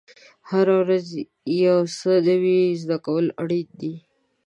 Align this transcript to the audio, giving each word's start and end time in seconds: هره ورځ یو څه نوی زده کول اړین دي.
هره 0.49 0.75
ورځ 0.81 1.07
یو 1.65 1.79
څه 1.97 2.11
نوی 2.27 2.59
زده 2.81 2.97
کول 3.05 3.25
اړین 3.41 3.69
دي. 3.81 3.93